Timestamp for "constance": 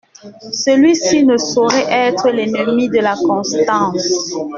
3.13-4.31